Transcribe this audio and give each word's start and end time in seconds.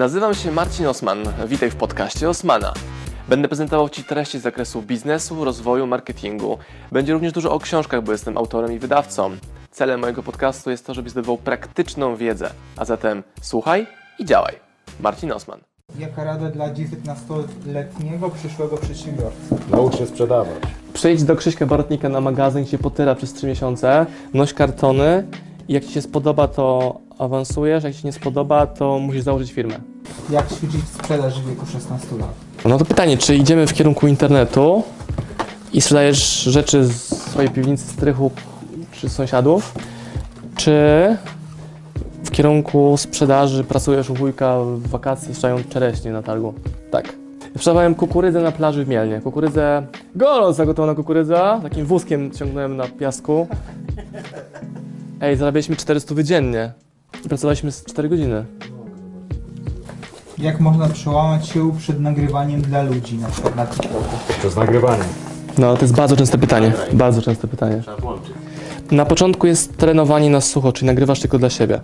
Nazywam 0.00 0.34
się 0.34 0.52
Marcin 0.52 0.86
Osman. 0.86 1.18
Witaj 1.46 1.70
w 1.70 1.76
podcaście 1.76 2.28
Osmana. 2.28 2.72
Będę 3.28 3.48
prezentował 3.48 3.88
Ci 3.88 4.04
treści 4.04 4.38
z 4.38 4.42
zakresu 4.42 4.82
biznesu, 4.82 5.44
rozwoju, 5.44 5.86
marketingu. 5.86 6.58
Będzie 6.92 7.12
również 7.12 7.32
dużo 7.32 7.52
o 7.52 7.58
książkach, 7.58 8.02
bo 8.02 8.12
jestem 8.12 8.38
autorem 8.38 8.72
i 8.72 8.78
wydawcą. 8.78 9.30
Celem 9.70 10.00
mojego 10.00 10.22
podcastu 10.22 10.70
jest 10.70 10.86
to, 10.86 10.94
żebyś 10.94 11.12
zdobywał 11.12 11.38
praktyczną 11.38 12.16
wiedzę. 12.16 12.50
A 12.76 12.84
zatem 12.84 13.22
słuchaj 13.42 13.86
i 14.18 14.24
działaj. 14.24 14.54
Marcin 15.00 15.32
Osman. 15.32 15.60
Jaka 15.98 16.24
rada 16.24 16.50
dla 16.50 16.74
19-letniego 16.74 18.30
przyszłego 18.30 18.76
przedsiębiorcy? 18.76 19.56
Naucz 19.70 19.98
się 19.98 20.06
sprzedawać. 20.06 20.56
Przejdź 20.92 21.22
do 21.22 21.36
Krzyśka 21.36 21.66
Bartnika 21.66 22.08
na 22.08 22.20
magazyn, 22.20 22.66
się 22.66 22.78
potyra 22.78 23.14
przez 23.14 23.32
3 23.32 23.46
miesiące, 23.46 24.06
noś 24.34 24.54
kartony 24.54 25.26
i 25.68 25.72
jak 25.72 25.84
Ci 25.84 25.92
się 25.92 26.02
spodoba, 26.02 26.48
to 26.48 27.00
awansujesz, 27.20 27.84
jak 27.84 27.94
Ci 27.94 28.00
się 28.00 28.08
nie 28.08 28.12
spodoba, 28.12 28.66
to 28.66 28.98
musisz 28.98 29.22
założyć 29.22 29.52
firmę. 29.52 29.74
Jak 30.30 30.48
ćwiczyć 30.48 30.88
sprzedaż 30.88 31.40
w 31.40 31.48
wieku 31.48 31.66
16 31.66 32.16
lat? 32.16 32.34
No 32.64 32.78
to 32.78 32.84
pytanie, 32.84 33.18
czy 33.18 33.36
idziemy 33.36 33.66
w 33.66 33.72
kierunku 33.72 34.06
internetu 34.06 34.82
i 35.72 35.80
sprzedajesz 35.80 36.42
rzeczy 36.42 36.84
z 36.84 37.02
swojej 37.30 37.50
piwnicy, 37.50 37.84
strychu 37.92 38.30
czy 38.92 39.08
sąsiadów, 39.08 39.74
czy 40.56 40.72
w 42.24 42.30
kierunku 42.30 42.96
sprzedaży 42.96 43.64
pracujesz 43.64 44.10
u 44.10 44.14
wujka 44.14 44.60
w 44.60 44.88
wakacji, 44.88 45.34
szczając 45.34 45.68
czereśnie 45.68 46.12
na 46.12 46.22
targu? 46.22 46.54
Tak. 46.90 47.12
Sprzedawałem 47.56 47.94
kukurydzę 47.94 48.40
na 48.40 48.52
plaży 48.52 48.84
w 48.84 48.88
Mielnie. 48.88 49.20
Kukurydzę, 49.20 49.86
gorąc 50.14 50.56
zagotowana 50.56 50.94
kukurydza, 50.94 51.60
takim 51.62 51.86
wózkiem 51.86 52.30
ciągnąłem 52.30 52.76
na 52.76 52.88
piasku. 52.88 53.46
Ej, 55.20 55.36
zarabialiśmy 55.36 55.76
400 55.76 56.22
dziennie. 56.22 56.72
Pracowaliśmy 57.28 57.72
z 57.72 57.84
4 57.84 58.08
godziny. 58.08 58.44
Jak 60.38 60.60
można 60.60 60.88
przełamać 60.88 61.48
się 61.48 61.72
przed 61.78 62.00
nagrywaniem 62.00 62.62
dla 62.62 62.82
ludzi, 62.82 63.18
na 63.18 63.28
przykład 63.28 63.56
na 63.56 63.66
TikToku? 63.66 64.04
Przez 64.38 64.56
nagrywanie. 64.56 65.04
No, 65.58 65.74
to 65.74 65.80
jest 65.82 65.94
bardzo 65.94 66.16
częste 66.16 66.38
pytanie. 66.38 66.72
Bardzo 66.92 67.22
częste 67.22 67.48
pytanie. 67.48 67.82
Na 68.90 69.04
początku 69.04 69.46
jest 69.46 69.76
trenowanie 69.76 70.30
na 70.30 70.40
sucho, 70.40 70.72
czyli 70.72 70.86
nagrywasz 70.86 71.20
tylko 71.20 71.38
dla 71.38 71.50
siebie. 71.50 71.80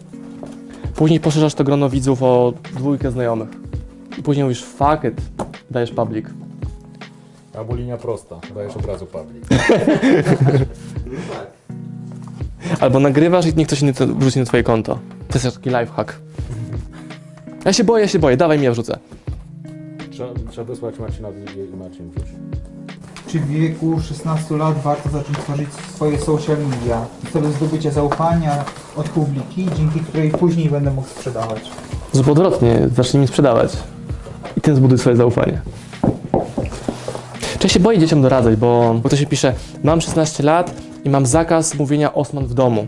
Później 0.95 1.21
poszerzasz 1.21 1.55
to 1.55 1.65
grono 1.65 1.91
widzów 1.91 2.23
o 2.23 2.53
dwójkę 2.77 3.11
znajomych. 3.11 3.49
I 4.19 4.23
później 4.23 4.45
mówisz 4.45 4.65
fuck 4.65 5.05
it, 5.05 5.21
dajesz 5.71 5.91
public. 5.91 6.27
Albo 7.59 7.75
linia 7.75 7.97
prosta. 7.97 8.37
Dajesz 8.55 8.77
od 8.77 8.87
razu 8.87 9.07
public. 9.07 9.45
Albo 12.81 13.01
nagrywasz 13.01 13.47
i 13.47 13.55
niech 13.57 13.67
ktoś 13.67 13.83
inny 13.83 13.95
to 13.95 14.07
wrzuci 14.07 14.39
na 14.39 14.45
twoje 14.45 14.63
konto. 14.63 14.99
To 15.29 15.39
jest 15.39 15.57
taki 15.57 15.71
lifehack. 15.71 16.15
Ja 17.65 17.73
się 17.73 17.85
boję, 17.85 18.03
ja 18.03 18.09
się 18.09 18.19
boję, 18.19 18.37
dawaj 18.37 18.59
mi 18.59 18.65
ja 18.65 18.73
wrzucę. 18.73 18.99
Trzeba, 20.11 20.31
trzeba 20.51 20.67
wysłać 20.67 20.99
Marcinowi 20.99 21.39
i 21.75 21.77
Marcin 21.77 22.11
wrzuci. 22.11 22.33
Czy 23.29 23.41
w 23.41 23.47
wieku 23.47 24.01
16 24.01 24.57
lat 24.57 24.83
warto 24.83 25.09
zacząć 25.09 25.39
tworzyć 25.39 25.69
swoje 25.95 26.19
social 26.19 26.57
media 26.71 27.07
w 27.25 27.33
celu 27.33 27.53
zdobycia 27.53 27.91
zaufania 27.91 28.65
od 28.97 29.09
publiki, 29.09 29.69
dzięki 29.77 30.01
której 30.01 30.31
później 30.31 30.71
będę 30.71 30.91
mógł 30.91 31.09
sprzedawać? 31.09 31.61
Zrób 32.13 32.29
odwrotnie, 32.29 32.89
zacznij 32.97 33.21
mi 33.21 33.29
sprzedawać. 33.29 33.73
I 34.57 34.61
tym 34.61 34.77
zbuduj 34.77 34.99
swoje 34.99 35.17
zaufanie. 35.17 35.61
Czy 37.59 37.67
ja 37.67 37.69
się 37.69 37.81
boję 37.81 37.99
dzieciom 37.99 38.23
doradzać, 38.23 38.57
bo, 38.57 39.01
bo 39.03 39.09
to 39.09 39.17
się 39.17 39.27
pisze, 39.27 39.55
mam 39.85 40.01
16 40.01 40.43
lat 40.43 40.75
i 41.07 41.11
mam 41.11 41.27
zakaz 41.27 41.75
mówienia 41.75 42.15
Osman 42.15 42.47
w 42.47 42.55
domu. 42.55 42.87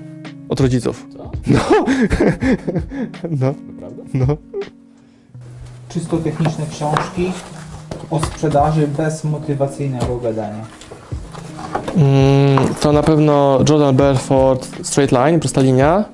Od 0.49 0.61
rodziców. 0.61 1.07
Co? 1.17 1.31
No. 1.47 1.61
no, 3.41 3.55
Naprawdę? 3.73 4.03
no. 4.15 4.27
Czysto 5.89 6.17
techniczne 6.17 6.67
książki 6.71 7.33
o 8.11 8.21
sprzedaży 8.21 8.89
bez 8.89 9.25
motywacyjnego 9.25 10.17
gadania. 10.17 10.65
Mm, 11.97 12.75
to 12.81 12.93
na 12.93 13.03
pewno 13.03 13.59
Jordan 13.69 13.97
Belfort 13.97 14.87
Straight 14.87 15.13
Line, 15.13 15.41
prosta 15.41 15.61
linia. 15.61 16.05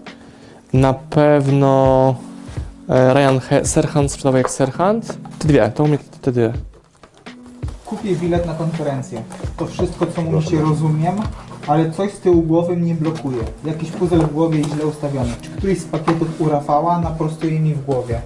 Na 0.72 0.94
pewno 0.94 2.14
e, 2.88 3.14
Ryan 3.14 3.40
He- 3.40 3.64
Serhant 3.64 4.12
sprzedawał 4.12 4.38
jak 4.38 4.50
Serhant. 4.50 5.18
Te 5.38 5.48
dwie, 5.48 5.72
to 5.74 5.84
u 5.84 5.88
mnie 5.88 5.98
te 6.22 6.32
dwie. 6.32 6.52
Kupię 7.86 8.16
bilet 8.16 8.46
na 8.46 8.54
konferencję. 8.54 9.22
To 9.56 9.66
wszystko, 9.66 10.06
co 10.06 10.22
mówicie, 10.22 10.60
rozumiem, 10.60 11.16
ale 11.66 11.90
coś 11.90 12.12
z 12.12 12.20
tyłu 12.20 12.42
głowy 12.42 12.76
mnie 12.76 12.94
blokuje. 12.94 13.42
Jakiś 13.64 13.90
puzzle 13.90 14.18
w 14.18 14.32
głowie 14.32 14.58
jest 14.58 14.70
źle 14.70 14.86
ustawiony. 14.86 15.30
Czy 15.40 15.50
któryś 15.50 15.78
z 15.78 15.84
pakietów 15.84 16.40
u 16.40 16.48
Rafała 16.48 17.00
naprostuje 17.00 17.60
mi 17.60 17.74
w 17.74 17.84
głowie? 17.84 18.20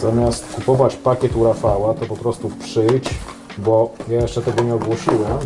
Zamiast 0.00 0.54
kupować 0.54 0.96
pakiet 0.96 1.36
u 1.36 1.44
Rafała, 1.44 1.94
to 1.94 2.06
po 2.06 2.16
prostu 2.16 2.50
przyjdź, 2.62 3.10
bo 3.58 3.90
ja 4.08 4.20
jeszcze 4.20 4.42
tego 4.42 4.62
nie 4.62 4.74
ogłosiłem. 4.74 5.38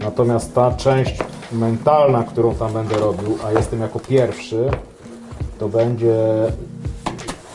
Natomiast 0.00 0.54
ta 0.54 0.74
część 0.74 1.18
mentalna, 1.52 2.22
którą 2.22 2.54
tam 2.54 2.72
będę 2.72 2.98
robił, 2.98 3.38
a 3.46 3.52
jestem 3.52 3.80
jako 3.80 4.00
pierwszy, 4.00 4.70
to 5.58 5.68
będzie 5.68 6.16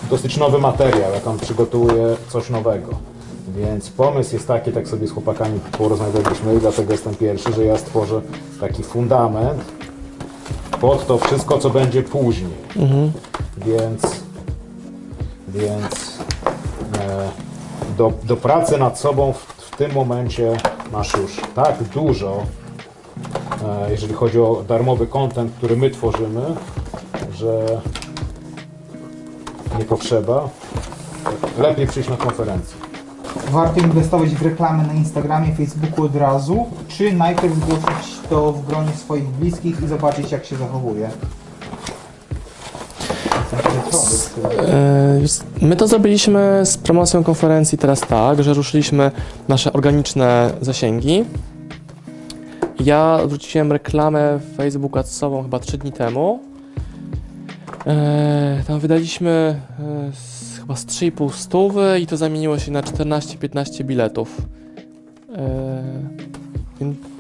dosyć 0.09 0.37
nowy 0.37 0.57
materiał. 0.57 1.11
Ja 1.13 1.19
tam 1.19 1.39
przygotuję 1.39 2.15
coś 2.29 2.49
nowego. 2.49 3.10
Więc 3.55 3.89
pomysł 3.89 4.33
jest 4.33 4.47
taki, 4.47 4.71
tak 4.71 4.87
sobie 4.87 5.07
z 5.07 5.11
chłopakami 5.11 5.59
porozmawialiśmy, 5.77 6.55
i 6.55 6.59
dlatego 6.59 6.91
jestem 6.91 7.15
pierwszy, 7.15 7.53
że 7.53 7.65
ja 7.65 7.77
stworzę 7.77 8.21
taki 8.59 8.83
fundament 8.83 9.63
pod 10.81 11.07
to 11.07 11.17
wszystko, 11.17 11.57
co 11.57 11.69
będzie 11.69 12.03
później. 12.03 12.53
Więc 13.57 14.21
więc 15.47 16.19
e, 16.99 17.29
do, 17.97 18.13
do 18.23 18.37
pracy 18.37 18.77
nad 18.77 18.99
sobą 18.99 19.33
w, 19.33 19.37
w 19.37 19.77
tym 19.77 19.93
momencie 19.93 20.57
masz 20.91 21.13
już 21.17 21.41
tak 21.55 21.83
dużo, 21.83 22.43
e, 23.63 23.91
jeżeli 23.91 24.13
chodzi 24.13 24.39
o 24.39 24.63
darmowy 24.67 25.07
content, 25.07 25.53
który 25.57 25.77
my 25.77 25.89
tworzymy, 25.89 26.41
że 27.33 27.65
nie 29.79 29.85
potrzeba. 29.85 30.49
Lepiej 31.59 31.87
przyjść 31.87 32.09
na 32.09 32.17
konferencję. 32.17 32.80
Warto 33.51 33.79
inwestować 33.79 34.29
w 34.29 34.41
reklamę 34.41 34.83
na 34.83 34.93
Instagramie, 34.93 35.55
Facebooku 35.55 36.05
od 36.05 36.15
razu, 36.15 36.65
czy 36.87 37.13
najpierw 37.13 37.55
zgłosić 37.55 38.19
to 38.29 38.51
w 38.51 38.65
gronie 38.65 38.91
swoich 38.91 39.27
bliskich 39.27 39.83
i 39.83 39.87
zobaczyć, 39.87 40.31
jak 40.31 40.45
się 40.45 40.55
zachowuje? 40.55 41.09
E, 44.67 45.19
My 45.61 45.75
to 45.75 45.87
zrobiliśmy 45.87 46.61
z 46.65 46.77
promocją 46.77 47.23
konferencji 47.23 47.77
teraz 47.77 47.99
tak, 47.99 48.43
że 48.43 48.53
ruszyliśmy 48.53 49.11
nasze 49.47 49.73
organiczne 49.73 50.51
zasięgi. 50.61 51.25
Ja 52.79 53.19
wrzuciłem 53.25 53.71
reklamę 53.71 54.39
w 54.39 54.55
Facebook 54.57 54.97
Adsową 54.97 55.43
chyba 55.43 55.59
3 55.59 55.77
dni 55.77 55.91
temu. 55.91 56.39
E, 57.87 58.63
tam 58.67 58.79
wydaliśmy 58.79 59.59
e, 59.79 60.11
z, 60.13 60.50
chyba 60.71 60.75
z 60.75 60.85
3,5 60.85 61.31
stówy 61.31 61.99
i 62.01 62.07
to 62.07 62.17
zamieniło 62.17 62.59
się 62.59 62.71
na 62.71 62.81
14-15 62.81 63.83
biletów. 63.83 64.41
E, 65.35 65.83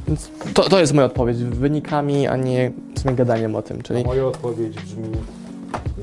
więc 0.07 0.29
to, 0.53 0.69
to 0.69 0.79
jest 0.79 0.93
moja 0.93 1.07
odpowiedź, 1.07 1.37
wynikami, 1.37 2.27
a 2.27 2.37
nie 2.37 2.71
sumie 2.99 3.15
gadaniem 3.15 3.55
o 3.55 3.61
tym. 3.61 3.81
Czyli 3.81 4.03
Moja 4.03 4.25
odpowiedź 4.25 4.75
brzmi 4.75 5.09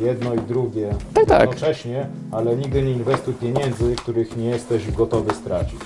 jedno 0.01 0.35
i 0.35 0.39
drugie 0.39 0.95
Tak, 1.15 1.27
tak. 1.27 1.41
jednocześnie, 1.41 2.07
ale 2.31 2.57
nigdy 2.57 2.83
nie 2.83 2.93
inwestuj 2.93 3.35
pieniędzy, 3.35 3.97
których 3.97 4.37
nie 4.37 4.45
jesteś 4.45 4.91
gotowy 4.91 5.35
stracić. 5.35 5.81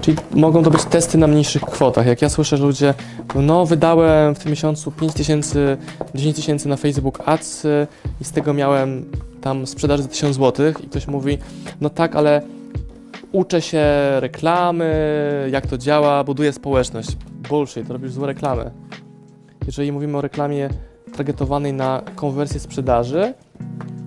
Czyli 0.00 0.16
mogą 0.34 0.62
to 0.62 0.70
być 0.70 0.84
testy 0.84 1.18
na 1.18 1.26
mniejszych 1.26 1.62
kwotach. 1.62 2.06
Jak 2.06 2.22
ja 2.22 2.28
słyszę, 2.28 2.56
że 2.56 2.64
ludzie, 2.64 2.94
no 3.34 3.66
wydałem 3.66 4.34
w 4.34 4.38
tym 4.38 4.50
miesiącu 4.50 4.90
5 4.90 5.12
tysięcy, 5.12 5.76
10 6.14 6.36
tysięcy 6.36 6.68
na 6.68 6.76
Facebook 6.76 7.22
Ads 7.28 7.64
y, 7.64 7.86
i 8.20 8.24
z 8.24 8.32
tego 8.32 8.54
miałem 8.54 9.04
tam 9.46 9.66
sprzedaż 9.66 10.00
za 10.00 10.08
1000 10.08 10.36
zł 10.36 10.72
i 10.84 10.88
ktoś 10.88 11.06
mówi, 11.06 11.38
no 11.80 11.90
tak, 11.90 12.16
ale 12.16 12.42
uczę 13.32 13.62
się 13.62 13.84
reklamy, 14.20 15.48
jak 15.52 15.66
to 15.66 15.78
działa, 15.78 16.24
buduję 16.24 16.52
społeczność. 16.52 17.16
Bullshit, 17.48 17.90
robisz 17.90 18.12
złe 18.12 18.26
reklamy. 18.26 18.70
Jeżeli 19.66 19.92
mówimy 19.92 20.18
o 20.18 20.20
reklamie 20.20 20.70
targetowanej 21.16 21.72
na 21.72 22.02
konwersję 22.16 22.60
sprzedaży, 22.60 23.34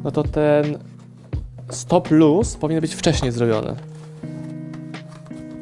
no 0.04 0.12
to 0.12 0.24
ten 0.24 0.78
stop 1.70 2.12
loss 2.12 2.58
powinien 2.58 2.82
być 2.82 2.96
wcześniej 2.96 3.32
zrobiony 3.32 3.76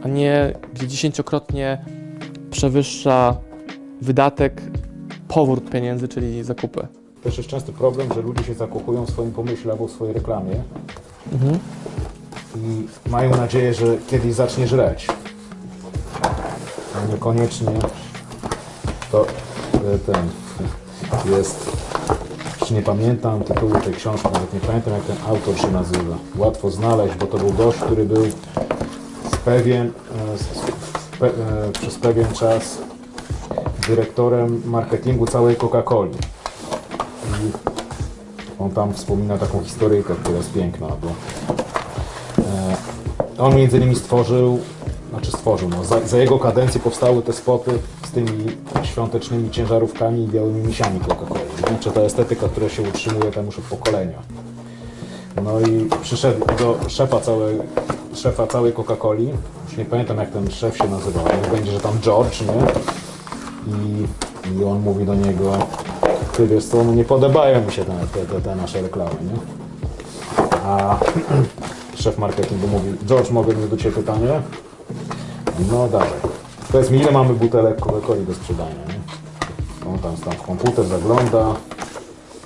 a 0.03 0.07
nie 0.07 0.53
gdzie 0.73 0.87
dziesięciokrotnie 0.87 1.85
przewyższa 2.51 3.37
wydatek 4.01 4.61
powrót 5.27 5.69
pieniędzy, 5.69 6.07
czyli 6.07 6.43
zakupy. 6.43 6.87
Też 7.27 7.37
jest 7.37 7.49
częsty 7.49 7.73
problem, 7.73 8.13
że 8.15 8.21
ludzie 8.21 8.43
się 8.43 8.53
zakochują 8.53 9.05
w 9.05 9.09
swoim 9.09 9.31
pomyśle 9.31 9.71
albo 9.71 9.87
w 9.87 9.91
swojej 9.91 10.13
reklamie 10.13 10.63
Mhm. 11.33 11.59
i 12.55 12.87
mają 13.09 13.29
nadzieję, 13.29 13.73
że 13.73 13.97
kiedyś 14.09 14.33
zacznie 14.33 14.67
żreć. 14.67 15.07
A 16.95 17.11
niekoniecznie 17.11 17.71
to 19.11 19.25
ten 20.05 20.29
jest 21.31 21.71
Już 22.61 22.71
nie 22.71 22.81
pamiętam 22.81 23.43
tytułu 23.43 23.73
tej 23.83 23.93
książki, 23.93 24.27
nawet 24.33 24.53
nie 24.53 24.59
pamiętam 24.59 24.93
jak 24.93 25.03
ten 25.03 25.17
autor 25.27 25.59
się 25.59 25.71
nazywa. 25.71 26.17
Łatwo 26.37 26.71
znaleźć, 26.71 27.15
bo 27.15 27.25
to 27.25 27.37
był 27.37 27.53
gość, 27.53 27.77
który 27.77 28.05
był 28.05 28.25
pewien, 29.45 29.87
e, 29.87 31.17
pe, 31.19 31.27
e, 31.27 31.31
przez 31.71 31.95
pewien 31.95 32.33
czas 32.33 32.77
dyrektorem 33.87 34.61
marketingu 34.65 35.25
całej 35.25 35.55
Coca-Coli. 35.55 36.36
On 38.59 38.71
tam 38.71 38.93
wspomina 38.93 39.37
taką 39.37 39.63
historyjkę, 39.63 40.15
która 40.15 40.37
jest 40.37 40.53
piękna, 40.53 40.87
bo 40.87 41.07
e, 42.43 42.77
on 43.37 43.55
między 43.55 43.77
innymi 43.77 43.95
stworzył, 43.95 44.59
znaczy 45.09 45.31
stworzył, 45.31 45.69
no, 45.69 45.83
za, 45.83 46.07
za 46.07 46.17
jego 46.17 46.39
kadencji 46.39 46.79
powstały 46.79 47.21
te 47.21 47.33
spoty 47.33 47.71
z 48.07 48.11
tymi 48.11 48.45
świątecznymi 48.83 49.51
ciężarówkami 49.51 50.23
i 50.23 50.27
białymi 50.27 50.67
misiami 50.67 50.99
Coca-Coli. 50.99 51.79
Czy 51.79 51.91
ta 51.91 52.01
estetyka, 52.01 52.47
która 52.47 52.69
się 52.69 52.81
utrzymuje 52.81 53.31
tam 53.31 53.45
już 53.45 53.59
od 53.59 53.65
pokolenia. 53.65 54.17
No 55.43 55.59
i 55.59 55.89
przyszedł 56.01 56.45
do 56.59 56.89
szefa 56.89 57.19
całej, 57.19 57.57
szefa 58.15 58.47
całej 58.47 58.73
Coca-Coli, 58.73 59.27
już 59.67 59.77
nie 59.77 59.85
pamiętam 59.85 60.17
jak 60.17 60.31
ten 60.31 60.51
szef 60.51 60.77
się 60.77 60.89
nazywał, 60.89 61.25
ale 61.25 61.51
będzie, 61.51 61.71
że 61.71 61.79
tam 61.79 61.99
George, 62.01 62.41
nie? 62.41 62.67
I, 63.73 64.07
i 64.59 64.63
on 64.63 64.79
mówi 64.79 65.05
do 65.05 65.15
niego, 65.15 65.57
ty 66.37 66.47
wiesz 66.47 66.65
nie 66.95 67.05
podobają 67.05 67.65
mi 67.65 67.71
się 67.71 67.85
te, 67.85 68.25
te, 68.25 68.41
te, 68.41 68.55
nasze 68.55 68.81
reklamy, 68.81 69.15
nie? 69.21 69.39
A 70.65 70.99
szef 72.01 72.17
marketingu 72.17 72.67
mówi, 72.67 72.93
George, 73.05 73.31
mogę 73.31 73.55
mieć 73.55 73.69
do 73.69 73.91
pytanie? 73.91 74.41
No 75.71 75.87
dawaj. 75.87 76.07
Powiedz 76.71 76.89
mi, 76.89 76.99
ile 76.99 77.11
mamy 77.11 77.33
butelek 77.33 77.79
Coca-Coli 77.79 78.25
do 78.25 78.33
sprzedania, 78.33 78.85
nie? 78.87 78.99
On 79.91 79.99
tam, 79.99 80.17
tam 80.17 80.33
w 80.33 80.41
komputer 80.41 80.85
zagląda, 80.85 81.55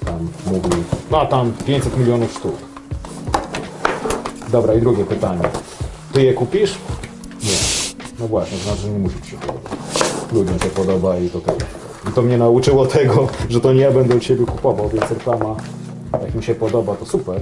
tam 0.06 0.30
mówi, 0.46 0.84
no 1.12 1.26
tam 1.26 1.54
500 1.66 1.98
milionów 1.98 2.32
sztuk. 2.32 2.56
Dobra, 4.52 4.74
i 4.74 4.82
drugie 4.82 5.06
pytanie. 5.06 5.44
Ty 6.14 6.24
je 6.24 6.34
kupisz? 6.34 6.78
Nie. 7.44 7.58
No 8.20 8.28
właśnie, 8.28 8.58
znaczy, 8.58 8.90
nie 8.90 9.00
musi 9.00 9.22
Ci 9.22 9.32
się 9.32 9.38
podobać. 9.38 9.72
Ludziom 10.34 10.60
się 10.60 10.70
podoba 10.70 11.18
i 11.18 11.30
to 11.30 11.40
tyle. 11.40 11.81
To 12.16 12.22
mnie 12.22 12.38
nauczyło 12.38 12.86
tego, 12.86 13.28
że 13.50 13.62
to 13.62 13.74
nie 13.74 13.82
ja 13.82 13.92
będę 13.92 14.16
od 14.16 14.22
Ciebie 14.22 14.46
kupował, 14.46 14.90
więc 14.90 15.12
reklama, 15.12 15.56
jak 16.14 16.36
mi 16.36 16.44
się 16.44 16.56
podoba, 16.56 16.96
to 16.96 17.06
super, 17.06 17.42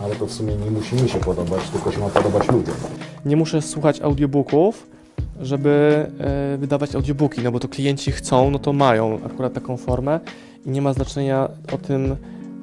ale 0.00 0.16
to 0.16 0.26
w 0.26 0.32
sumie 0.32 0.56
nie 0.56 0.70
musi 0.70 0.94
mi 0.96 1.08
się 1.08 1.18
podobać, 1.18 1.68
tylko 1.70 1.92
się 1.92 2.00
ma 2.00 2.08
podobać 2.08 2.48
ludziom. 2.48 2.74
Nie 3.24 3.36
muszę 3.36 3.62
słuchać 3.62 4.00
audiobooków, 4.00 4.86
żeby 5.40 6.06
e, 6.18 6.58
wydawać 6.58 6.94
audiobooki, 6.94 7.42
no 7.42 7.52
bo 7.52 7.60
to 7.60 7.68
klienci 7.68 8.12
chcą, 8.12 8.50
no 8.50 8.58
to 8.58 8.72
mają 8.72 9.18
akurat 9.26 9.52
taką 9.52 9.76
formę 9.76 10.20
i 10.66 10.70
nie 10.70 10.82
ma 10.82 10.92
znaczenia 10.92 11.48
o 11.72 11.78
tym, 11.78 12.16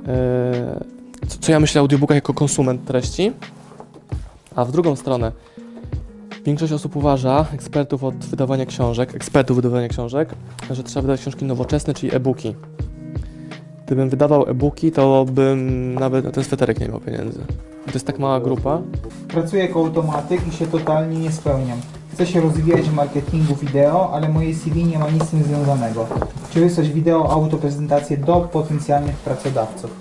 e, 0.07 0.80
co, 1.27 1.38
co 1.39 1.51
ja 1.51 1.59
myślę 1.59 1.81
o 1.81 1.83
audiobookach 1.83 2.15
jako 2.15 2.33
konsument 2.33 2.86
treści. 2.86 3.31
A 4.56 4.65
w 4.65 4.71
drugą 4.71 4.95
stronę, 4.95 5.31
większość 6.45 6.73
osób 6.73 6.95
uważa, 6.95 7.45
ekspertów 7.53 8.03
od 8.03 8.15
wydawania 8.15 8.65
książek, 8.65 9.15
ekspertów 9.15 9.55
wydawania 9.55 9.88
książek, 9.88 10.35
że 10.71 10.83
trzeba 10.83 11.01
wydawać 11.01 11.21
książki 11.21 11.45
nowoczesne, 11.45 11.93
czyli 11.93 12.15
e-booki. 12.15 12.55
Gdybym 13.85 14.09
wydawał 14.09 14.49
e-booki, 14.49 14.91
to 14.91 15.25
bym 15.31 15.93
nawet 15.93 16.25
na 16.25 16.31
ten 16.31 16.43
sweterek 16.43 16.79
nie 16.79 16.88
miał 16.88 16.99
pieniędzy. 16.99 17.39
To 17.85 17.91
jest 17.93 18.07
tak 18.07 18.19
mała 18.19 18.39
grupa. 18.39 18.81
Pracuję 19.27 19.63
jako 19.63 19.79
automatyk 19.79 20.47
i 20.47 20.51
się 20.51 20.67
totalnie 20.67 21.19
nie 21.19 21.31
spełniam. 21.31 21.77
Chcę 22.13 22.25
się 22.25 22.41
rozwijać 22.41 22.81
w 22.81 22.94
marketingu 22.94 23.55
wideo, 23.55 24.13
ale 24.13 24.29
moje 24.29 24.55
CV 24.55 24.85
nie 24.85 24.99
ma 24.99 25.09
nic 25.09 25.23
z 25.23 25.29
tym 25.29 25.44
związanego. 25.44 26.07
Czy 26.53 26.59
wysłać 26.59 26.89
wideo, 26.89 27.31
autoprezentację 27.31 28.17
do 28.17 28.41
potencjalnych 28.41 29.15
pracodawców? 29.15 29.91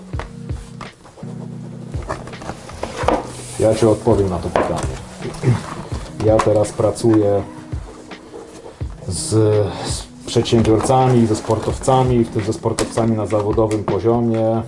Ja 3.61 3.75
Ci 3.75 3.87
odpowiem 3.87 4.31
na 4.31 4.39
to 4.39 4.49
pytanie. 4.49 5.80
Ja 6.25 6.37
teraz 6.37 6.73
pracuję 6.73 7.43
z, 9.09 9.29
z 9.87 10.07
przedsiębiorcami, 10.27 11.27
ze 11.27 11.37
sportowcami, 11.37 12.25
w 12.25 12.31
tym 12.31 12.45
ze 12.45 12.53
sportowcami 12.53 13.17
na 13.17 13.27
zawodowym 13.27 13.85
poziomie, 13.85 14.63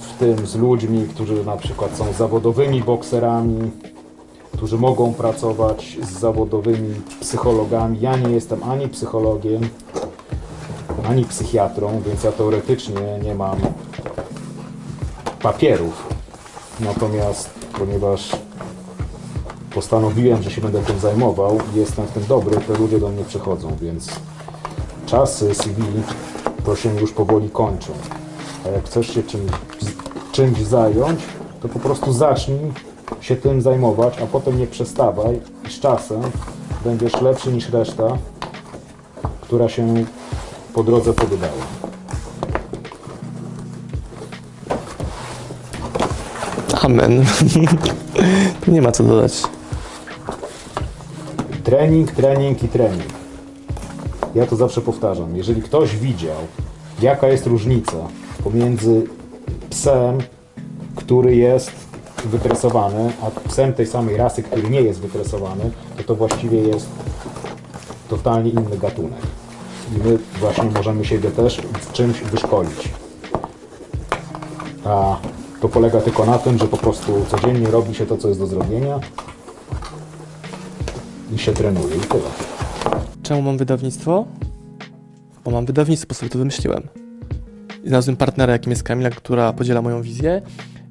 w 0.00 0.18
tym 0.18 0.46
z 0.46 0.56
ludźmi, 0.56 1.06
którzy 1.14 1.44
na 1.44 1.56
przykład 1.56 1.96
są 1.96 2.12
zawodowymi 2.12 2.82
bokserami, 2.82 3.70
którzy 4.52 4.78
mogą 4.78 5.14
pracować 5.14 5.98
z 6.02 6.18
zawodowymi 6.18 6.94
psychologami. 7.20 8.00
Ja 8.00 8.16
nie 8.16 8.30
jestem 8.30 8.62
ani 8.62 8.88
psychologiem, 8.88 9.68
ani 11.08 11.24
psychiatrą, 11.24 12.02
więc 12.06 12.24
ja 12.24 12.32
teoretycznie 12.32 13.18
nie 13.22 13.34
mam 13.34 13.56
papierów. 15.42 16.08
Natomiast 16.80 17.50
ponieważ 17.78 18.43
postanowiłem, 19.74 20.42
że 20.42 20.50
się 20.50 20.60
będę 20.60 20.82
tym 20.82 20.98
zajmował 20.98 21.58
jestem 21.74 22.06
w 22.06 22.10
tym 22.10 22.26
dobry, 22.26 22.56
to 22.66 22.74
ludzie 22.74 22.98
do 22.98 23.08
mnie 23.08 23.24
przychodzą, 23.24 23.76
więc 23.82 24.08
czasy 25.06 25.54
CV 25.54 25.82
to 26.64 26.76
się 26.76 26.94
już 27.00 27.12
powoli 27.12 27.50
kończą. 27.50 27.92
A 28.66 28.68
jak 28.68 28.84
chcesz 28.84 29.14
się 29.14 29.22
czymś, 29.22 29.50
czymś 30.32 30.58
zająć, 30.58 31.20
to 31.62 31.68
po 31.68 31.78
prostu 31.78 32.12
zacznij 32.12 32.72
się 33.20 33.36
tym 33.36 33.62
zajmować, 33.62 34.18
a 34.22 34.26
potem 34.26 34.58
nie 34.58 34.66
przestawaj 34.66 35.40
i 35.68 35.70
z 35.70 35.80
czasem 35.80 36.20
będziesz 36.84 37.20
lepszy 37.20 37.52
niż 37.52 37.68
reszta, 37.68 38.18
która 39.40 39.68
się 39.68 40.04
po 40.74 40.82
drodze 40.82 41.12
pododała. 41.12 41.52
Amen. 46.82 47.24
nie 48.68 48.82
ma 48.82 48.92
co 48.92 49.04
dodać. 49.04 49.53
Trening, 51.74 52.10
trening 52.10 52.62
i 52.62 52.68
trening. 52.68 53.12
Ja 54.34 54.46
to 54.46 54.56
zawsze 54.56 54.80
powtarzam. 54.80 55.36
Jeżeli 55.36 55.62
ktoś 55.62 55.96
widział, 55.96 56.36
jaka 57.02 57.28
jest 57.28 57.46
różnica 57.46 57.96
pomiędzy 58.44 59.06
psem, 59.70 60.18
który 60.96 61.36
jest 61.36 61.70
wytresowany, 62.24 63.12
a 63.22 63.48
psem 63.48 63.72
tej 63.72 63.86
samej 63.86 64.16
rasy, 64.16 64.42
który 64.42 64.70
nie 64.70 64.80
jest 64.80 65.00
wytresowany, 65.00 65.70
to 65.96 66.02
to 66.04 66.14
właściwie 66.14 66.58
jest 66.58 66.86
totalnie 68.08 68.50
inny 68.50 68.76
gatunek. 68.78 69.22
I 69.96 70.08
my 70.08 70.18
właśnie 70.40 70.70
możemy 70.70 71.04
siebie 71.04 71.30
też 71.30 71.60
w 71.80 71.92
czymś 71.92 72.20
wyszkolić. 72.20 72.88
A 74.84 75.16
to 75.60 75.68
polega 75.68 76.00
tylko 76.00 76.26
na 76.26 76.38
tym, 76.38 76.58
że 76.58 76.68
po 76.68 76.76
prostu 76.76 77.26
codziennie 77.28 77.66
robi 77.66 77.94
się 77.94 78.06
to, 78.06 78.16
co 78.16 78.28
jest 78.28 78.40
do 78.40 78.46
zrobienia 78.46 79.00
i 81.34 81.38
się 81.38 81.52
trenuje 81.52 81.96
i 81.96 82.00
tyle. 82.00 82.22
Czemu 83.22 83.42
mam 83.42 83.56
wydawnictwo? 83.58 84.26
Bo 85.44 85.50
mam 85.50 85.66
wydawnictwo, 85.66 86.06
po 86.08 86.14
sobie 86.14 86.30
to 86.30 86.38
wymyśliłem. 86.38 86.82
I 87.84 87.88
znalazłem 87.88 88.16
partnera, 88.16 88.52
jakim 88.52 88.70
jest 88.70 88.82
Kamila, 88.82 89.10
która 89.10 89.52
podziela 89.52 89.82
moją 89.82 90.02
wizję 90.02 90.42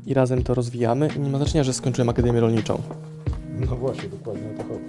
i 0.05 0.13
razem 0.13 0.43
to 0.43 0.53
rozwijamy. 0.53 1.09
I 1.17 1.19
nie 1.19 1.29
ma 1.29 1.37
znaczenia, 1.37 1.63
że 1.63 1.73
skończyłem 1.73 2.09
Akademię 2.09 2.39
Rolniczą. 2.39 2.81
No 3.69 3.75
właśnie, 3.75 4.09
dokładnie 4.09 4.43
o 4.55 4.57
to 4.57 4.63
chodzi. 4.63 4.85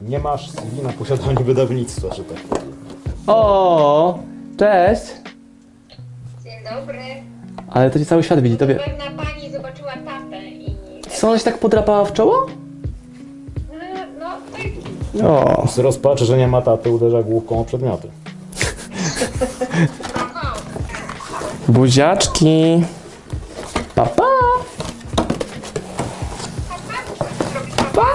Nie 0.00 0.18
masz 0.18 0.50
CV 0.50 0.82
na 0.82 0.92
posiadanie 0.92 1.44
wydawnictwa, 1.44 2.14
że 2.14 2.24
tak 2.24 2.40
powiem. 2.40 2.72
O, 3.26 4.18
cześć! 4.58 5.02
Dzień 6.44 6.52
dobry. 6.78 6.98
Ale 7.68 7.90
to 7.90 7.98
ci 7.98 8.06
cały 8.06 8.22
świat 8.22 8.40
widzi, 8.40 8.56
to 8.56 8.66
wie. 8.66 8.74
Pewna 8.74 9.24
pani 9.24 9.52
zobaczyła 9.52 9.92
tatę 9.92 10.44
i... 10.48 10.76
Co, 11.10 11.28
ona 11.28 11.38
się 11.38 11.44
tak 11.44 11.58
podrapała 11.58 12.04
w 12.04 12.12
czoło? 12.12 12.46
No, 15.14 15.64
Z 15.68 15.78
rozpaczy, 15.78 16.24
że 16.24 16.38
nie 16.38 16.48
ma 16.48 16.62
taty, 16.62 16.90
uderza 16.90 17.22
główką 17.22 17.60
o 17.60 17.64
przedmioty. 17.64 18.08
buziaczki. 21.68 22.82
Papa. 23.94 24.24
Pa! 27.94 28.06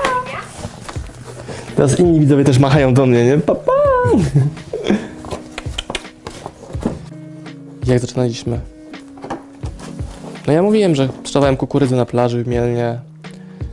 Teraz 1.75 1.99
inni 1.99 2.19
widzowie 2.19 2.43
też 2.43 2.59
machają 2.59 2.93
do 2.93 3.05
mnie, 3.05 3.25
nie? 3.25 3.37
Papa. 3.37 3.71
Jak 7.85 7.99
zaczynaliśmy? 7.99 8.59
No 10.47 10.53
ja 10.53 10.61
mówiłem, 10.63 10.95
że 10.95 11.09
sprzedawałem 11.19 11.57
kukurydzę 11.57 11.95
na 11.95 12.05
plaży 12.05 12.43
w 12.43 12.47
Mielnie, 12.47 12.99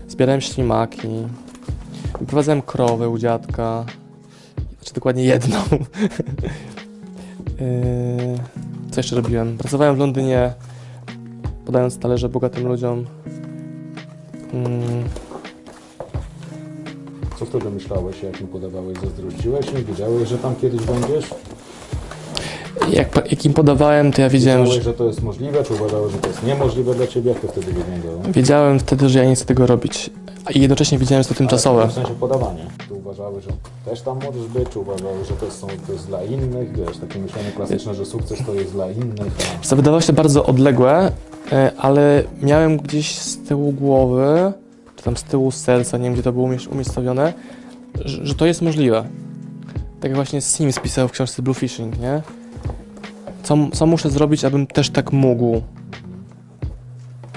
zbierałem 0.09 0.41
ślimaki, 0.41 1.09
wyprowadzałem 2.21 2.63
krowę 2.63 3.09
u 3.09 3.19
dziadka, 3.19 3.85
znaczy 4.79 4.95
dokładnie 4.95 5.25
jedną. 5.25 5.57
Yy, 7.61 8.39
Co 8.91 9.01
jeszcze 9.01 9.17
robiłem? 9.17 9.59
Pracowałem 9.59 9.97
w 9.97 9.99
Londynie, 9.99 10.53
podając 11.67 11.99
talerze 11.99 12.29
bogatym 12.29 12.67
ludziom. 12.69 13.05
Co 17.39 17.45
wtedy 17.47 17.71
myślałeś, 17.71 18.23
jak 18.23 18.41
mi 18.41 18.47
podawałeś? 18.47 18.99
Zazdrościłeś 18.99 19.73
mi? 19.73 19.85
Wiedziałeś, 19.85 20.29
że 20.29 20.39
tam 20.39 20.57
kiedyś 20.57 20.81
będziesz? 20.83 21.31
Jak, 22.91 23.31
jak 23.31 23.45
im 23.45 23.53
podawałem, 23.53 24.13
to 24.13 24.23
ja 24.23 24.29
wiedziałem, 24.29 24.61
Wiedziałeś, 24.65 24.85
że, 24.85 24.91
że 24.91 24.97
to 24.99 25.05
jest 25.05 25.23
możliwe, 25.23 25.65
czy 25.65 25.75
uważałeś, 25.75 26.13
że 26.13 26.19
to 26.19 26.29
jest 26.29 26.43
niemożliwe 26.43 26.95
dla 26.95 27.07
ciebie? 27.07 27.31
Jak 27.31 27.41
to 27.41 27.49
wtedy 27.49 27.73
wyglądało? 27.73 28.33
wiedziałem 28.33 28.79
wtedy, 28.79 29.09
że 29.09 29.19
ja 29.19 29.25
nie 29.25 29.35
chcę 29.35 29.45
tego 29.45 29.67
robić. 29.67 30.11
I 30.55 30.61
jednocześnie 30.61 30.99
wiedziałem, 30.99 31.23
że 31.23 31.29
to 31.29 31.35
tymczasowe. 31.35 31.89
W 31.89 31.93
sensie 31.93 32.15
podawania. 32.15 32.65
Ty 32.89 32.95
uważałeś, 32.95 33.45
że 33.45 33.51
też 33.91 34.01
tam 34.01 34.19
możesz 34.25 34.47
być, 34.47 34.69
czy 34.69 34.79
uważałeś, 34.79 35.29
że 35.29 35.35
to 35.35 35.45
jest, 35.45 35.59
są, 35.59 35.67
to 35.87 35.93
jest 35.93 36.07
dla 36.07 36.23
innych? 36.23 36.77
Wiesz, 36.77 36.99
takie 36.99 37.19
myślenie 37.19 37.51
klasyczne, 37.53 37.95
że 37.95 38.07
sukces 38.07 38.39
to 38.47 38.55
jest 38.55 38.73
dla 38.73 38.91
innych. 38.91 39.33
A... 39.73 39.75
Wydawało 39.77 40.01
się 40.01 40.13
bardzo 40.13 40.47
odległe, 40.47 41.13
e, 41.53 41.73
ale 41.79 42.25
miałem 42.43 42.77
gdzieś 42.77 43.19
z 43.19 43.39
tyłu 43.39 43.73
głowy, 43.73 44.53
czy 44.97 45.05
tam 45.05 45.17
z 45.17 45.23
tyłu 45.23 45.51
serca, 45.51 45.99
nie 45.99 46.05
wiem 46.05 46.13
gdzie 46.13 46.23
to 46.23 46.33
było 46.33 46.49
umiejscowione, 46.71 47.33
że, 48.05 48.27
że 48.27 48.35
to 48.35 48.47
jest 48.47 48.63
możliwe. 48.63 49.05
Tak 50.01 50.11
jak 50.11 50.15
właśnie 50.15 50.41
Sims 50.41 50.79
pisał 50.79 51.09
w 51.09 51.13
książce 51.13 51.43
Blue 51.43 51.55
Fishing, 51.55 52.01
nie? 52.01 52.23
Co, 53.43 53.57
co 53.73 53.87
muszę 53.87 54.11
zrobić, 54.11 54.45
abym 54.45 54.67
też 54.67 54.91
tak 54.91 55.13
mógł? 55.13 55.63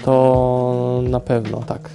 To 0.04 1.02
na 1.10 1.20
pewno, 1.20 1.58
tak. 1.58 1.90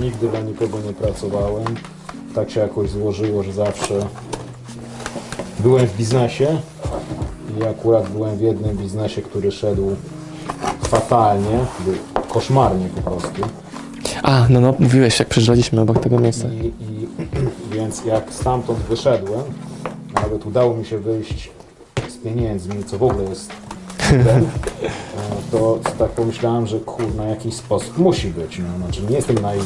Nigdy 0.00 0.28
dla 0.28 0.40
nikogo 0.40 0.78
nie 0.86 0.92
pracowałem. 0.92 1.74
Tak 2.34 2.50
się 2.50 2.60
jakoś 2.60 2.90
złożyło, 2.90 3.42
że 3.42 3.52
zawsze 3.52 3.94
byłem 5.60 5.86
w 5.86 5.96
biznesie 5.96 6.60
i 7.60 7.64
akurat 7.64 8.08
byłem 8.08 8.36
w 8.36 8.40
jednym 8.40 8.76
biznesie, 8.76 9.22
który 9.22 9.52
szedł 9.52 9.96
fatalnie, 10.82 11.58
koszmarnie 12.28 12.88
po 12.88 13.10
prostu. 13.10 13.42
A, 14.22 14.46
no 14.50 14.60
no, 14.60 14.74
mówiłeś 14.78 15.18
jak 15.18 15.28
przeżyliśmy 15.28 15.80
obok 15.80 16.02
tego 16.02 16.18
miejsca. 16.18 16.48
I, 16.48 16.66
i, 16.66 17.08
więc 17.72 18.04
jak 18.04 18.32
stamtąd 18.32 18.78
wyszedłem, 18.78 19.42
nawet 20.14 20.46
udało 20.46 20.76
mi 20.76 20.84
się 20.84 20.98
wyjść 20.98 21.50
z 22.08 22.16
pieniędzmi, 22.16 22.84
co 22.84 22.98
w 22.98 23.02
ogóle 23.02 23.24
jest 23.24 23.52
to 25.50 25.78
tak 25.98 26.10
pomyślałem, 26.10 26.66
że 26.66 26.80
kurna, 26.80 27.26
jakiś 27.26 27.54
sposób 27.54 27.98
musi 27.98 28.28
być. 28.28 28.58
No. 28.58 28.86
Znaczy 28.86 29.02
nie 29.10 29.16
jestem 29.16 29.38
naj, 29.38 29.58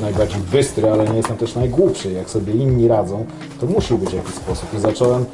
najbardziej 0.00 0.40
bystry, 0.40 0.90
ale 0.90 1.08
nie 1.08 1.16
jestem 1.16 1.36
też 1.36 1.54
najgłupszy. 1.54 2.12
Jak 2.12 2.30
sobie 2.30 2.52
inni 2.52 2.88
radzą, 2.88 3.26
to 3.60 3.66
musi 3.66 3.94
być 3.94 4.12
jakiś 4.12 4.34
sposób. 4.34 4.74
I 4.74 4.78
zacząłem 4.78 5.24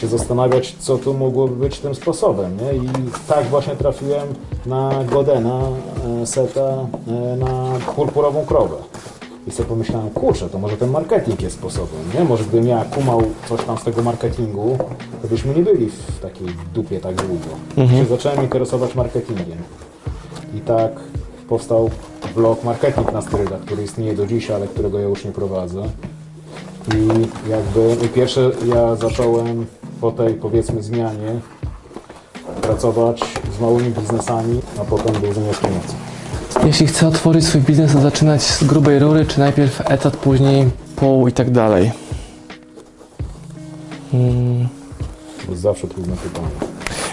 się 0.00 0.06
zastanawiać, 0.06 0.76
co 0.78 0.98
to 0.98 1.12
mogłoby 1.12 1.56
być 1.56 1.78
tym 1.78 1.94
sposobem. 1.94 2.56
Nie? 2.56 2.74
I 2.74 2.90
tak 3.28 3.46
właśnie 3.46 3.76
trafiłem 3.76 4.28
na 4.66 5.04
Godena, 5.04 5.60
e, 6.22 6.26
seta, 6.26 6.86
e, 7.08 7.36
na 7.36 7.72
purpurową 7.94 8.46
krowę. 8.46 8.76
I 9.46 9.50
sobie 9.50 9.68
pomyślałem, 9.68 10.10
kurczę, 10.10 10.48
to 10.48 10.58
może 10.58 10.76
ten 10.76 10.90
marketing 10.90 11.42
jest 11.42 11.56
sposobem, 11.56 12.00
nie? 12.14 12.24
Może 12.24 12.44
gdybym 12.44 12.68
ja 12.68 12.84
kumał 12.84 13.22
coś 13.48 13.64
tam 13.64 13.78
z 13.78 13.84
tego 13.84 14.02
marketingu, 14.02 14.78
to 15.22 15.28
byśmy 15.28 15.54
nie 15.54 15.62
byli 15.62 15.86
w 15.90 16.20
takiej 16.20 16.48
dupie 16.74 17.00
tak 17.00 17.14
długo. 17.14 17.88
Się 17.90 18.04
zacząłem 18.04 18.42
interesować 18.42 18.94
marketingiem. 18.94 19.58
I 20.54 20.60
tak 20.60 20.92
powstał 21.48 21.90
blog 22.34 22.64
Marketing 22.64 23.12
na 23.12 23.22
Sterydach, 23.22 23.60
który 23.60 23.82
istnieje 23.82 24.14
do 24.14 24.26
dzisiaj, 24.26 24.56
ale 24.56 24.68
którego 24.68 24.98
ja 24.98 25.08
już 25.08 25.24
nie 25.24 25.32
prowadzę. 25.32 25.82
I 26.94 27.08
jakby 27.50 28.06
i 28.06 28.08
pierwsze 28.08 28.50
ja 28.66 28.94
zacząłem 28.94 29.66
po 30.00 30.12
tej 30.12 30.34
powiedzmy 30.34 30.82
zmianie 30.82 31.40
pracować 32.62 33.20
z 33.56 33.60
małymi 33.60 33.90
biznesami, 33.90 34.60
a 34.80 34.84
potem 34.84 35.14
dużymi 35.14 35.46
pieniędzy. 35.62 35.94
Jeśli 36.64 36.86
chcę 36.86 37.08
otworzyć 37.08 37.44
swój 37.44 37.60
biznes, 37.60 37.92
to 37.92 38.00
zaczynać 38.00 38.42
z 38.42 38.64
grubej 38.64 38.98
rury, 38.98 39.26
czy 39.26 39.38
najpierw 39.38 39.90
etat, 39.90 40.16
później 40.16 40.70
pół 40.96 41.28
i 41.28 41.32
tak 41.32 41.50
dalej. 41.50 41.92
Hmm. 44.12 44.68
To 45.46 45.50
jest 45.50 45.62
zawsze 45.62 45.88
trudne 45.88 46.16
pytanie. 46.16 46.48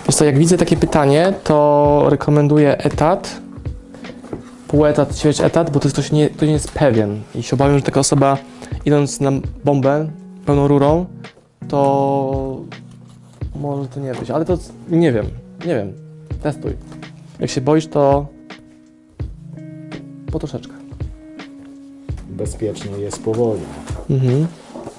Wiesz 0.08 0.16
co, 0.16 0.26
jak 0.26 0.38
widzę 0.38 0.58
takie 0.58 0.78
pytanie, 0.78 1.34
to 1.44 2.06
rekomenduję 2.10 2.78
etat, 2.78 3.36
pół 4.68 4.86
etat, 4.86 5.16
ćwierć 5.16 5.42
etat, 5.42 5.70
bo 5.70 5.80
to 5.80 5.86
jest 5.88 5.96
ktoś 5.96 6.12
nie, 6.12 6.30
ktoś 6.30 6.48
nie 6.48 6.54
jest 6.54 6.72
pewien. 6.72 7.22
I 7.36 7.44
się 7.44 7.56
obawiam, 7.56 7.78
że 7.78 7.84
taka 7.84 8.00
osoba 8.00 8.38
idąc 8.86 9.20
na 9.20 9.32
bombę 9.66 10.08
pełną 10.46 10.68
rurą, 10.68 11.06
to 11.68 12.62
może 13.56 13.90
to 13.90 14.00
nie 14.00 14.14
być. 14.14 14.32
Ale 14.32 14.46
to 14.46 14.58
nie 14.90 15.12
wiem, 15.12 15.26
nie 15.66 15.76
wiem. 15.76 15.94
Testuj. 16.44 16.72
Jak 17.40 17.50
się 17.50 17.62
boisz, 17.62 17.88
to 17.88 18.26
po 20.34 20.40
troszeczkę. 20.40 20.74
Bezpiecznie 22.30 22.98
jest 22.98 23.24
powoli. 23.24 23.62
Mhm. 24.10 24.48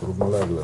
równolegle. 0.02 0.62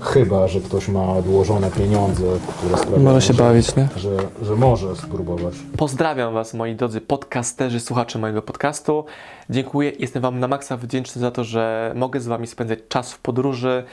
Chyba, 0.00 0.48
że 0.48 0.60
ktoś 0.60 0.88
ma 0.88 1.12
odłożone 1.12 1.70
pieniądze, 1.70 2.24
które 2.58 2.76
sprawiają, 2.76 3.02
Może 3.02 3.20
się 3.20 3.32
że, 3.32 3.42
bawić, 3.42 3.76
nie? 3.76 3.88
Że, 3.96 4.16
że 4.42 4.56
może 4.56 4.96
spróbować. 4.96 5.54
Pozdrawiam 5.76 6.34
Was, 6.34 6.54
moi 6.54 6.74
drodzy 6.74 7.00
podcasterzy, 7.00 7.80
słuchacze 7.80 8.18
mojego 8.18 8.42
podcastu. 8.42 9.04
Dziękuję, 9.50 9.92
jestem 9.98 10.22
Wam 10.22 10.40
na 10.40 10.48
maksa 10.48 10.76
wdzięczny 10.76 11.20
za 11.20 11.30
to, 11.30 11.44
że 11.44 11.92
mogę 11.96 12.20
z 12.20 12.26
Wami 12.26 12.46
spędzać 12.46 12.78
czas 12.88 13.12
w 13.12 13.18
podróży, 13.18 13.84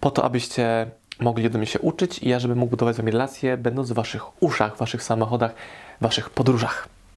po 0.00 0.10
to, 0.10 0.24
abyście 0.24 0.86
mogli 1.20 1.46
ode 1.46 1.58
mnie 1.58 1.66
się 1.66 1.78
uczyć 1.78 2.18
i 2.18 2.28
ja, 2.28 2.38
żebym 2.40 2.58
mógł 2.58 2.70
budować 2.70 2.94
z 2.94 2.98
Wami 2.98 3.10
relacje, 3.10 3.56
będąc 3.56 3.90
w 3.90 3.94
Waszych 3.94 4.42
uszach, 4.42 4.76
w 4.76 4.78
Waszych 4.78 5.02
samochodach, 5.02 5.54
w 6.00 6.02
Waszych 6.02 6.30
podróżach. 6.30 6.88